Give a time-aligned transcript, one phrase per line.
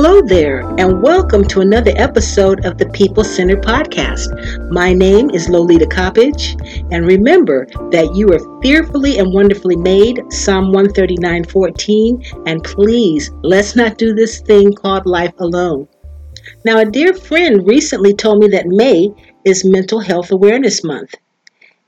[0.00, 4.28] Hello there, and welcome to another episode of the People Centered Podcast.
[4.70, 6.54] My name is Lolita Coppage,
[6.92, 13.98] and remember that you are fearfully and wonderfully made, Psalm 139:14, and please, let's not
[13.98, 15.88] do this thing called life alone.
[16.64, 19.10] Now, a dear friend recently told me that May
[19.44, 21.16] is Mental Health Awareness Month,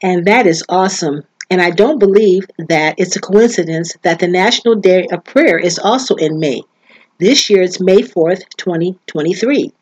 [0.02, 1.22] and that is awesome.
[1.48, 5.78] And I don't believe that it's a coincidence that the National Day of Prayer is
[5.78, 6.62] also in May.
[7.20, 9.74] This year it's May 4th, 2023.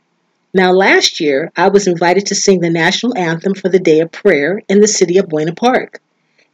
[0.52, 4.10] Now, last year, I was invited to sing the national anthem for the Day of
[4.10, 6.00] Prayer in the city of Buena Park.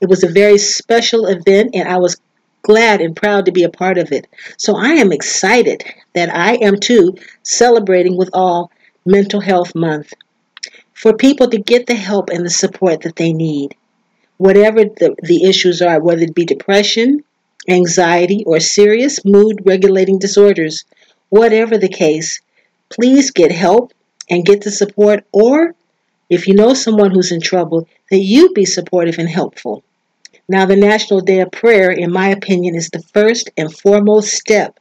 [0.02, 2.20] It was a very special event, and I was
[2.60, 4.26] glad and proud to be a part of it.
[4.58, 8.70] So I am excited that I am too celebrating with all
[9.06, 10.12] Mental Health Month
[10.92, 13.74] for people to get the help and the support that they need.
[14.36, 17.24] Whatever the, the issues are, whether it be depression,
[17.68, 20.84] anxiety, or serious mood regulating disorders.
[21.28, 22.40] Whatever the case,
[22.90, 23.92] please get help
[24.30, 25.74] and get the support, or
[26.30, 29.82] if you know someone who's in trouble, that you be supportive and helpful.
[30.48, 34.78] Now, the National Day of Prayer, in my opinion, is the first and foremost step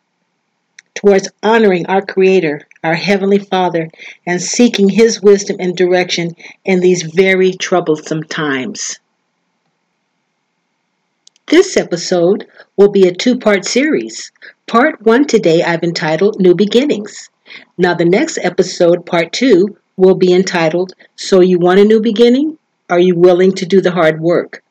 [0.94, 3.90] towards honoring our Creator, our Heavenly Father,
[4.26, 9.00] and seeking His wisdom and direction in these very troublesome times.
[11.54, 14.32] This episode will be a two part series.
[14.66, 17.30] Part one today I've entitled New Beginnings.
[17.78, 22.58] Now, the next episode, part two, will be entitled So You Want a New Beginning?
[22.90, 24.64] Are You Willing to Do the Hard Work?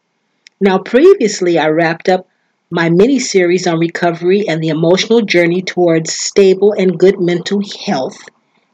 [0.61, 2.27] Now, previously, I wrapped up
[2.69, 8.19] my mini series on recovery and the emotional journey towards stable and good mental health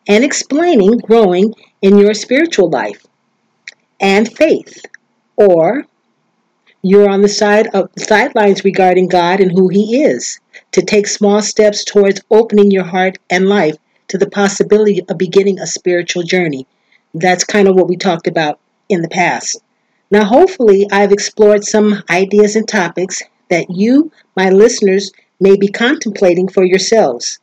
[0.06, 3.04] and explaining growing in your spiritual life
[4.00, 4.82] and faith,
[5.36, 5.84] or
[6.82, 10.40] you're on the side of sidelines regarding God and who He is.
[10.72, 13.76] To take small steps towards opening your heart and life
[14.08, 16.66] to the possibility of beginning a spiritual journey.
[17.14, 19.60] That's kind of what we talked about in the past.
[20.10, 26.48] Now, hopefully, I've explored some ideas and topics that you, my listeners, may be contemplating
[26.48, 27.38] for yourselves.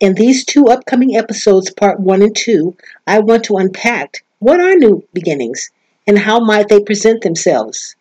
[0.00, 2.76] In these two upcoming episodes, part one and two,
[3.06, 5.70] I want to unpack what are new beginnings
[6.06, 7.96] and how might they present themselves.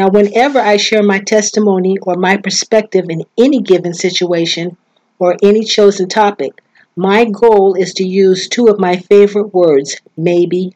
[0.00, 4.78] Now, whenever I share my testimony or my perspective in any given situation
[5.18, 6.62] or any chosen topic,
[6.96, 10.72] my goal is to use two of my favorite words, maybe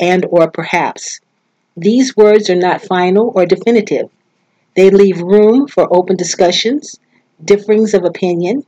[0.00, 1.20] and or perhaps.
[1.76, 4.08] These words are not final or definitive.
[4.74, 6.98] They leave room for open discussions,
[7.44, 8.64] differings of opinion,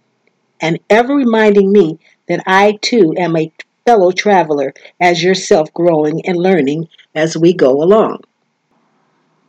[0.60, 3.50] and ever reminding me that I too am a
[3.86, 8.20] fellow traveler as yourself growing and learning as we go along.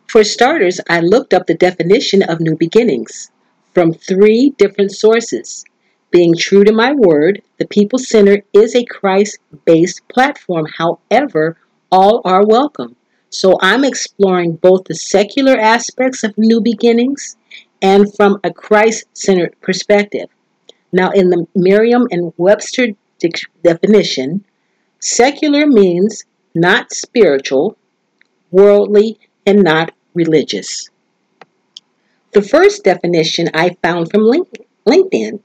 [0.09, 3.29] For starters, I looked up the definition of new beginnings
[3.75, 5.63] from three different sources.
[6.09, 10.65] Being true to my word, the People Center is a Christ based platform.
[10.79, 11.57] However,
[11.91, 12.95] all are welcome.
[13.29, 17.37] So I'm exploring both the secular aspects of new beginnings
[17.79, 20.29] and from a Christ centered perspective.
[20.91, 22.87] Now, in the Merriam and Webster
[23.63, 24.43] definition,
[24.97, 27.77] secular means not spiritual,
[28.49, 30.89] worldly, and not religious.
[32.31, 34.31] The first definition I found from
[34.87, 35.39] LinkedIn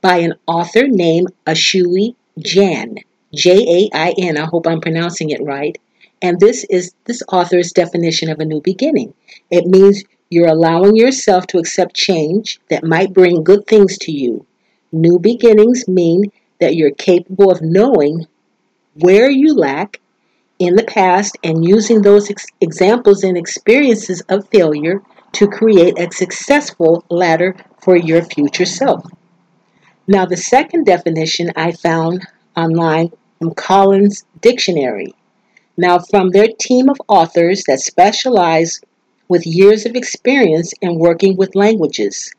[0.00, 2.96] by an author named Ashui Jain,
[3.34, 4.36] J A I N.
[4.36, 5.76] I hope I'm pronouncing it right.
[6.22, 9.14] And this is this author's definition of a new beginning.
[9.50, 14.46] It means you're allowing yourself to accept change that might bring good things to you.
[14.92, 16.30] New beginnings mean
[16.60, 18.26] that you're capable of knowing
[18.94, 20.00] where you lack
[20.58, 25.02] in the past and using those ex- examples and experiences of failure
[25.32, 29.04] to create a successful ladder for your future self.
[30.06, 32.26] Now, the second definition I found
[32.56, 35.14] online from Collins Dictionary.
[35.76, 38.80] Now, from their team of authors that specialize
[39.28, 42.34] with years of experience in working with languages.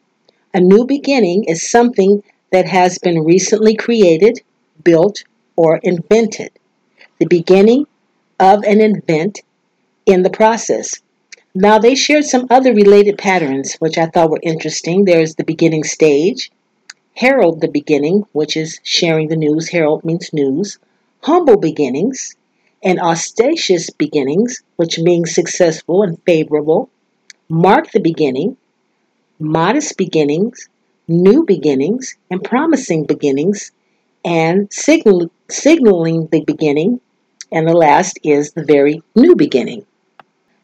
[0.53, 4.41] A new beginning is something that has been recently created,
[4.83, 5.23] built,
[5.55, 6.51] or invented.
[7.19, 7.85] The beginning
[8.39, 9.41] of an event
[10.05, 11.01] in the process.
[11.53, 15.05] Now, they shared some other related patterns, which I thought were interesting.
[15.05, 16.51] There's the beginning stage,
[17.15, 19.69] herald the beginning, which is sharing the news.
[19.69, 20.79] Herald means news.
[21.21, 22.35] Humble beginnings,
[22.81, 26.89] and auspicious beginnings, which means successful and favorable.
[27.49, 28.55] Mark the beginning,
[29.37, 30.69] modest beginnings,
[31.07, 33.71] new beginnings, and promising beginnings,
[34.23, 37.01] and signal, signaling the beginning
[37.51, 39.85] and the last is the very new beginning.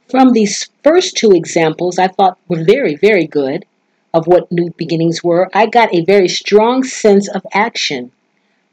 [0.10, 3.66] From these first two examples, I thought were very, very good.
[4.16, 8.14] of what new beginnings were, I got a very strong sense of action,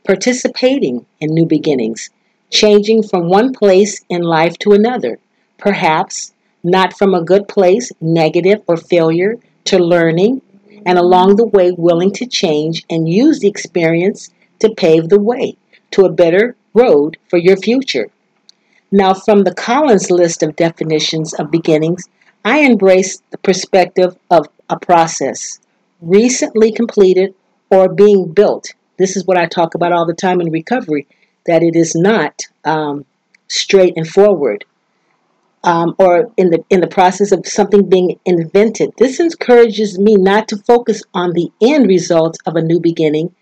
[0.05, 2.11] participating in new beginnings,
[2.49, 5.19] changing from one place in life to another,
[5.59, 6.33] perhaps
[6.63, 10.41] not from a good place, negative or failure, to learning,
[10.87, 14.31] and along the way willing to change and use the experience
[14.61, 15.57] to pave the way
[15.91, 18.09] to a better road for your future.
[18.91, 22.09] Now, from the Collins list of definitions of beginnings,
[22.45, 25.61] I embrace the perspective of a process,
[26.01, 27.35] recently completed
[27.71, 28.75] or being built.
[28.99, 31.07] This is what I talk about all the time in recovery
[31.47, 33.05] that it is not um,
[33.49, 34.65] straight and forward.
[35.65, 38.95] Um, or in the in the process of something being invented.
[38.99, 43.33] This encourages me not to focus on the end results of a new beginning,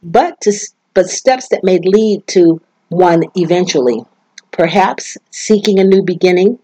[0.00, 0.52] but to
[0.94, 2.60] but steps that may lead to
[2.94, 4.04] one eventually.
[4.50, 6.58] Perhaps seeking a new beginning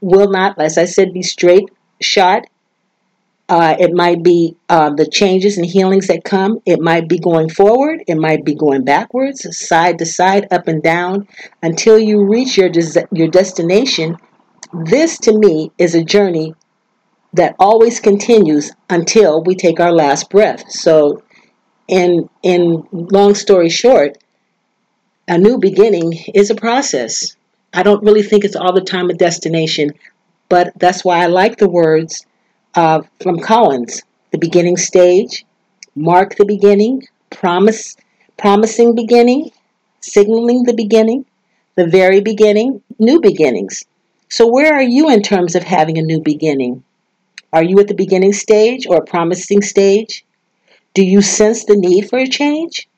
[0.00, 1.68] will not, as I said, be straight
[2.00, 2.44] shot.
[3.48, 6.60] Uh, it might be uh, the changes and healings that come.
[6.64, 8.02] It might be going forward.
[8.06, 11.28] It might be going backwards, side to side, up and down,
[11.62, 14.16] until you reach your des- your destination.
[14.72, 16.54] This, to me, is a journey
[17.34, 20.70] that always continues until we take our last breath.
[20.70, 21.22] So,
[21.88, 24.21] in in long story short,
[25.28, 27.36] a new beginning is a process.
[27.72, 29.92] I don't really think it's all the time a destination,
[30.48, 32.26] but that's why I like the words
[32.74, 34.02] uh, from Collins
[34.32, 35.44] the beginning stage,
[35.94, 37.96] mark the beginning, promise,
[38.38, 39.50] promising beginning,
[40.00, 41.26] signaling the beginning,
[41.76, 43.84] the very beginning, new beginnings.
[44.30, 46.82] So, where are you in terms of having a new beginning?
[47.52, 50.24] Are you at the beginning stage or a promising stage?
[50.94, 52.88] Do you sense the need for a change?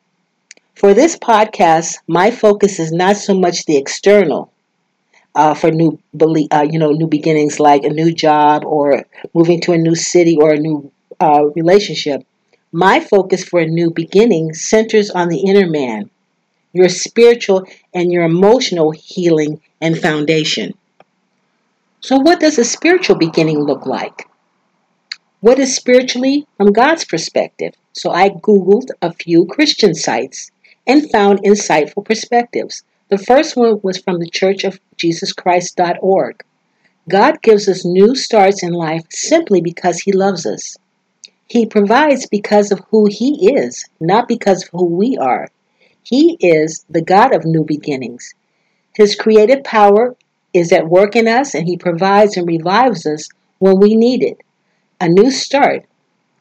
[0.74, 4.52] For this podcast, my focus is not so much the external,
[5.34, 5.98] uh, for new
[6.50, 9.04] uh, you know new beginnings like a new job or
[9.34, 10.90] moving to a new city or a new
[11.20, 12.26] uh, relationship.
[12.72, 16.10] My focus for a new beginning centers on the inner man
[16.72, 20.74] your spiritual and your emotional healing and foundation.
[22.00, 24.28] So what does a spiritual beginning look like?
[25.40, 27.74] What is spiritually from god's perspective?
[27.92, 30.50] So i googled a few christian sites
[30.86, 36.42] and found insightful perspectives the first one was from the Church of Jesus Christ.org.
[37.08, 40.76] God gives us new starts in life simply because He loves us.
[41.46, 45.48] He provides because of who He is, not because of who we are.
[46.02, 48.34] He is the God of new beginnings.
[48.96, 50.16] His creative power
[50.54, 53.28] is at work in us, and He provides and revives us
[53.58, 54.38] when we need it.
[55.00, 55.84] A new start,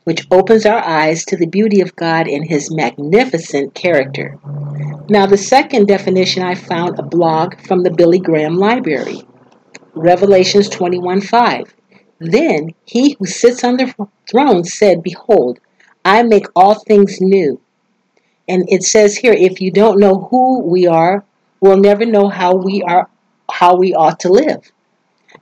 [0.03, 4.38] which opens our eyes to the beauty of God and His magnificent character.
[5.09, 9.21] Now, the second definition I found a blog from the Billy Graham Library,
[9.94, 11.73] Revelations 21 5.
[12.19, 13.94] Then he who sits on the
[14.29, 15.59] throne said, Behold,
[16.05, 17.59] I make all things new.
[18.47, 21.23] And it says here, if you don't know who we are,
[21.59, 23.09] we'll never know how we are,
[23.51, 24.71] how we ought to live.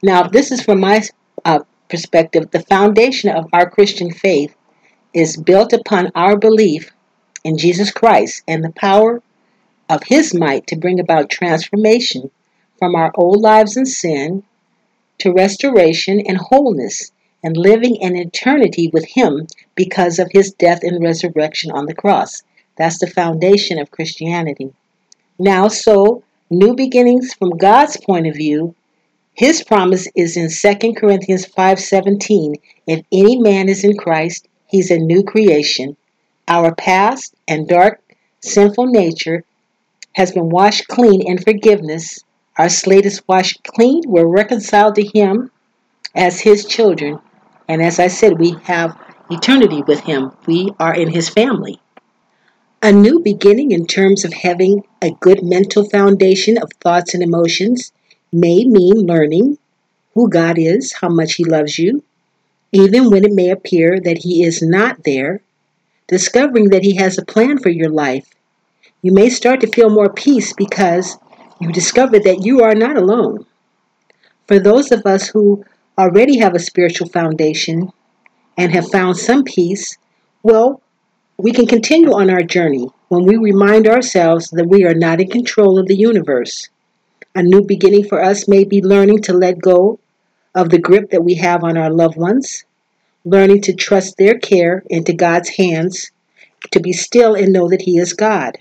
[0.03, 1.03] Now, this is from my
[1.45, 1.59] uh,
[1.91, 2.49] perspective.
[2.49, 4.55] The foundation of our Christian faith
[5.13, 6.91] is built upon our belief
[7.43, 9.21] in Jesus Christ and the power
[9.89, 12.31] of His might to bring about transformation
[12.79, 14.43] from our old lives in sin
[15.19, 17.11] to restoration and wholeness
[17.43, 22.41] and living in eternity with Him because of His death and resurrection on the cross.
[22.77, 24.73] That's the foundation of Christianity.
[25.37, 28.75] Now, so, new beginnings from God's point of view,
[29.33, 32.55] His promise is in 2 Corinthians 5:17.
[32.85, 35.95] If any man is in Christ, he's a new creation.
[36.47, 38.01] Our past and dark
[38.41, 39.45] sinful nature
[40.13, 42.19] has been washed clean in forgiveness.
[42.57, 44.03] Our slate is washed clean.
[44.05, 45.49] We're reconciled to Him
[46.13, 47.19] as His children.
[47.69, 48.97] And as I said, we have
[49.29, 50.31] eternity with Him.
[50.45, 51.79] We are in His family.
[52.83, 57.93] A new beginning in terms of having a good mental foundation of thoughts and emotions
[58.31, 59.57] may mean learning
[60.13, 62.03] who God is, how much He loves you,
[62.71, 65.41] even when it may appear that He is not there,
[66.07, 68.33] discovering that He has a plan for your life
[69.03, 71.17] you may start to feel more peace because
[71.59, 73.45] you discover that you are not alone.
[74.47, 75.65] For those of us who
[75.97, 77.91] already have a spiritual foundation
[78.57, 79.97] and have found some peace,
[80.43, 80.81] well,
[81.37, 85.29] we can continue on our journey when we remind ourselves that we are not in
[85.29, 86.69] control of the universe.
[87.33, 89.99] A new beginning for us may be learning to let go
[90.53, 92.65] of the grip that we have on our loved ones,
[93.23, 96.11] learning to trust their care into God's hands,
[96.71, 98.57] to be still and know that He is God.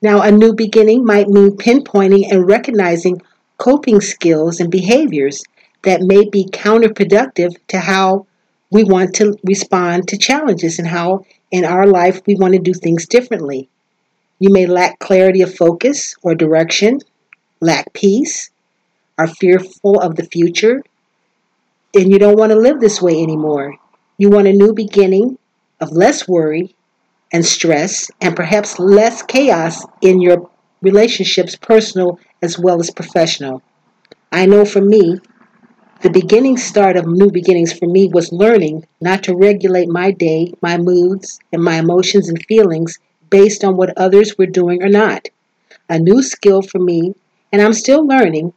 [0.00, 3.20] Now, a new beginning might mean pinpointing and recognizing
[3.58, 5.44] coping skills and behaviors
[5.82, 8.26] that may be counterproductive to how
[8.70, 12.72] we want to respond to challenges and how in our life we want to do
[12.72, 13.68] things differently.
[14.38, 17.00] You may lack clarity of focus or direction,
[17.62, 18.50] lack peace,
[19.16, 20.82] are fearful of the future,
[21.94, 23.76] and you don't want to live this way anymore.
[24.18, 25.38] You want a new beginning
[25.80, 26.74] of less worry
[27.32, 30.50] and stress and perhaps less chaos in your
[30.82, 33.62] relationships, personal as well as professional.
[34.32, 35.18] I know for me,
[36.02, 40.52] the beginning start of new beginnings for me was learning not to regulate my day,
[40.60, 42.98] my moods, and my emotions and feelings
[43.30, 45.28] based on what others were doing or not.
[45.88, 47.14] A new skill for me,
[47.52, 48.52] and I'm still learning,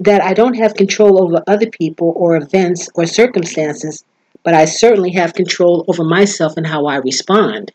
[0.00, 4.04] that I don't have control over other people or events or circumstances,
[4.42, 7.72] but I certainly have control over myself and how I respond.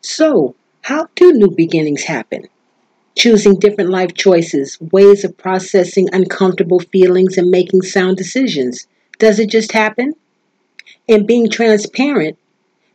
[0.00, 2.48] So, how do new beginnings happen?
[3.16, 8.86] Choosing different life choices, ways of processing uncomfortable feelings, and making sound decisions.
[9.18, 10.14] Does it just happen?
[11.08, 12.38] And being transparent,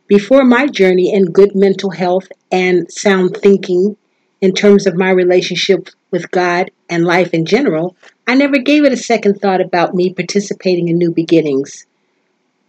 [0.08, 3.96] before my journey in good mental health and sound thinking
[4.40, 7.96] in terms of my relationship with God and life in general,
[8.26, 11.86] I never gave it a second thought about me participating in new beginnings,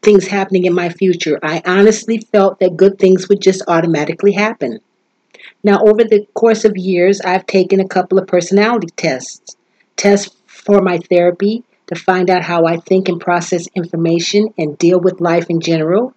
[0.01, 1.39] things happening in my future.
[1.41, 4.79] I honestly felt that good things would just automatically happen.
[5.63, 9.55] Now, over the course of years, I've taken a couple of personality tests,
[9.95, 14.99] tests for my therapy to find out how I think and process information and deal
[14.99, 16.13] with life in general.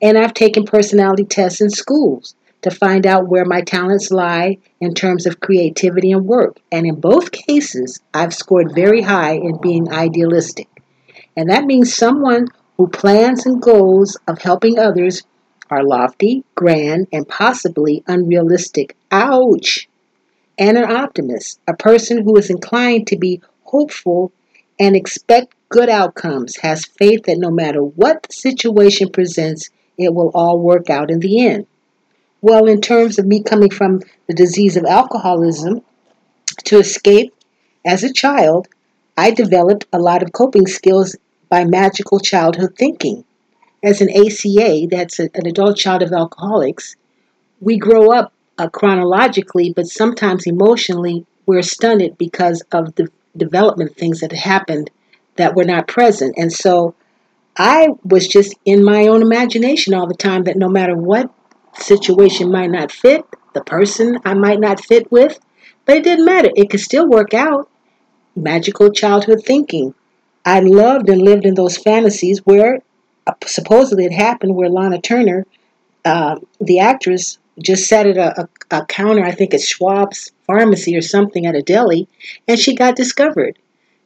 [0.00, 4.94] And I've taken personality tests in schools to find out where my talents lie in
[4.94, 6.58] terms of creativity and work.
[6.70, 10.68] And in both cases, I've scored very high in being idealistic.
[11.36, 15.22] And that means someone who plans and goals of helping others
[15.70, 18.96] are lofty, grand, and possibly unrealistic.
[19.10, 19.88] Ouch!
[20.58, 24.32] And an optimist, a person who is inclined to be hopeful
[24.78, 30.30] and expect good outcomes, has faith that no matter what the situation presents, it will
[30.34, 31.66] all work out in the end.
[32.42, 35.82] Well, in terms of me coming from the disease of alcoholism
[36.64, 37.34] to escape
[37.84, 38.68] as a child,
[39.16, 41.16] I developed a lot of coping skills
[41.50, 43.24] by magical childhood thinking.
[43.82, 46.96] As an ACA, that's a, an adult child of alcoholics,
[47.60, 54.20] we grow up uh, chronologically, but sometimes emotionally, we're stunted because of the development things
[54.20, 54.90] that happened
[55.36, 56.34] that were not present.
[56.38, 56.94] And so
[57.56, 61.30] I was just in my own imagination all the time that no matter what
[61.74, 63.24] situation might not fit,
[63.54, 65.38] the person I might not fit with,
[65.84, 66.50] but it didn't matter.
[66.54, 67.68] It could still work out.
[68.36, 69.94] Magical childhood thinking.
[70.44, 72.80] I loved and lived in those fantasies where
[73.26, 75.46] uh, supposedly it happened where Lana Turner,
[76.04, 80.96] uh, the actress, just sat at a, a, a counter, I think at Schwab's pharmacy
[80.96, 82.08] or something at a deli,
[82.48, 83.58] and she got discovered.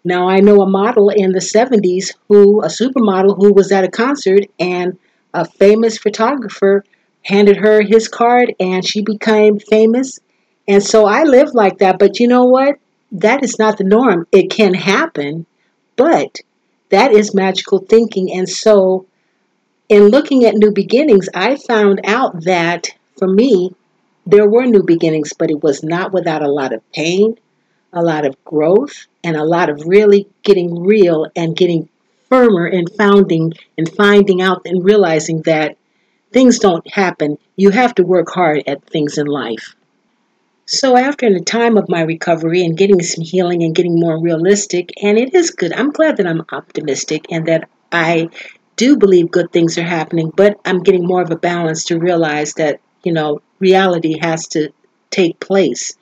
[0.05, 3.91] Now I know a model in the 70s who, a supermodel who was at a
[3.91, 4.99] concert and
[5.33, 6.85] a famous photographer
[7.25, 10.19] handed her his card and she became famous.
[10.69, 11.99] And so I live like that.
[11.99, 12.77] But you know what?
[13.13, 14.27] That is not the norm.
[14.33, 15.47] It can happen,
[15.97, 16.39] but
[16.91, 18.33] that is magical thinking.
[18.33, 19.07] And so
[19.89, 22.89] in looking at new beginnings, I found out that
[23.19, 23.75] for me,
[24.27, 27.39] there were new beginnings, but it was not without a lot of pain,
[27.93, 31.89] a lot of growth, and a lot of really getting real and getting
[32.29, 35.77] firmer and founding and finding out and realizing that
[36.35, 37.39] things don't happen.
[37.57, 39.77] You have to work hard at things in life.
[40.67, 44.91] So, after the time of my recovery and getting some healing and getting more realistic,
[45.03, 48.31] and it is good, I'm glad that I'm optimistic and that I
[48.77, 52.55] do believe good things are happening, but I'm getting more of a balance to realize
[52.55, 54.73] that, you know, reality has to
[55.11, 55.95] take place.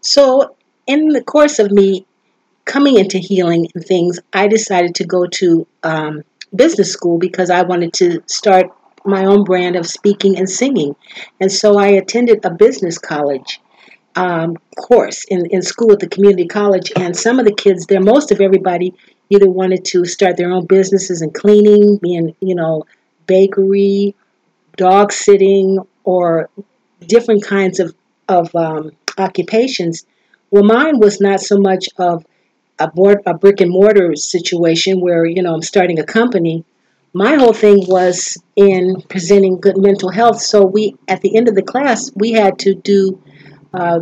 [0.00, 0.56] So,
[0.88, 2.06] in the course of me
[2.64, 6.24] coming into healing and things, I decided to go to um,
[6.56, 8.72] business school because I wanted to start
[9.06, 10.96] my own brand of speaking and singing.
[11.40, 13.60] And so I attended a business college
[14.16, 16.92] um, course in, in school at the community college.
[16.96, 18.94] And some of the kids there, most of everybody
[19.30, 22.84] either wanted to start their own businesses in cleaning, being, you know,
[23.26, 24.14] bakery,
[24.76, 26.48] dog sitting, or
[27.00, 27.94] different kinds of,
[28.28, 30.06] of um, occupations.
[30.50, 32.24] Well, mine was not so much of
[32.78, 36.64] a, board, a brick and mortar situation where, you know, I'm starting a company
[37.16, 40.38] my whole thing was in presenting good mental health.
[40.38, 43.22] So we, at the end of the class, we had to do,
[43.72, 44.00] uh,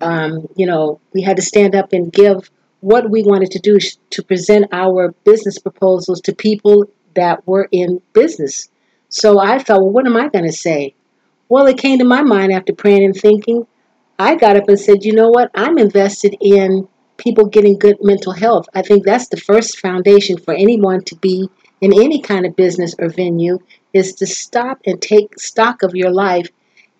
[0.00, 2.50] um, you know, we had to stand up and give
[2.80, 3.78] what we wanted to do
[4.10, 8.68] to present our business proposals to people that were in business.
[9.10, 10.96] So I thought, well, what am I going to say?
[11.48, 13.64] Well, it came to my mind after praying and thinking.
[14.18, 15.52] I got up and said, you know what?
[15.54, 18.66] I'm invested in people getting good mental health.
[18.74, 21.48] I think that's the first foundation for anyone to be
[21.80, 23.58] in any kind of business or venue
[23.92, 26.48] is to stop and take stock of your life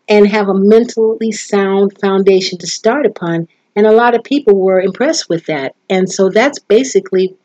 [0.09, 3.49] and have a mentally sound foundation to start upon.
[3.77, 5.75] And a lot of people were impressed with that.
[5.89, 7.37] And so that's basically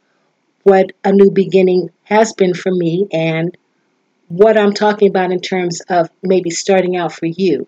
[0.63, 3.57] what a new beginning has been for me and
[4.27, 7.67] what I'm talking about in terms of maybe starting out for you.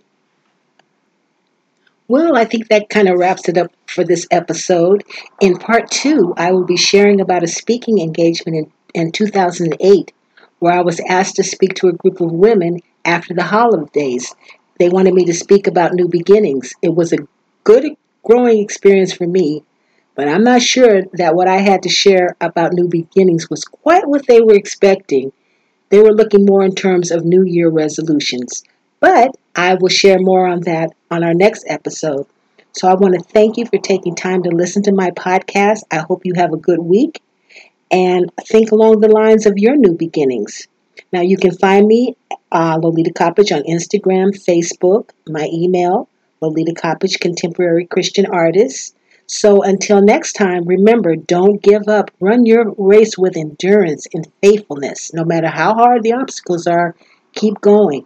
[2.08, 5.03] Well, I think that kind of wraps it up for this episode.
[5.39, 10.13] In part two, I will be sharing about a speaking engagement in, in 2008
[10.62, 14.33] where I was asked to speak to a group of women after the holidays.
[14.79, 16.74] They wanted me to speak about new beginnings.
[16.83, 17.27] It was a
[17.63, 19.63] good growing experience for me,
[20.15, 24.07] but I'm not sure that what I had to share about new beginnings was quite
[24.07, 25.31] what they were expecting.
[25.89, 28.63] They were looking more in terms of New Year resolutions.
[29.00, 32.27] But I will share more on that on our next episode.
[32.74, 35.79] So I want to thank you for taking time to listen to my podcast.
[35.89, 37.21] I hope you have a good week
[37.91, 40.67] and think along the lines of your new beginnings.
[41.12, 42.15] Now you can find me,
[42.51, 46.07] uh, Lolita Coppage, on Instagram, Facebook, my email,
[46.41, 48.95] Lolita Coppage, Contemporary Christian Artist.
[49.27, 52.12] So until next time, remember, don't give up.
[52.19, 55.13] Run your race with endurance and faithfulness.
[55.13, 56.95] No matter how hard the obstacles are,
[57.33, 58.05] keep going.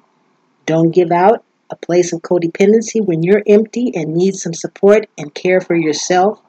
[0.66, 5.34] Don't give out a place of codependency when you're empty and need some support and
[5.34, 6.40] care for yourself.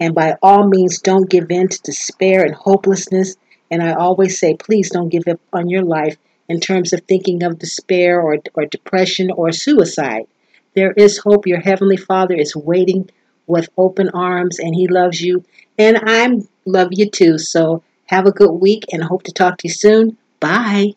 [0.00, 3.36] And by all means, don't give in to despair and hopelessness.
[3.70, 6.16] And I always say, please don't give up on your life
[6.48, 10.26] in terms of thinking of despair or, or depression or suicide.
[10.74, 11.46] There is hope.
[11.46, 13.10] Your Heavenly Father is waiting
[13.46, 15.44] with open arms and He loves you.
[15.78, 16.28] And I
[16.64, 17.38] love you too.
[17.38, 20.16] So have a good week and hope to talk to you soon.
[20.40, 20.94] Bye.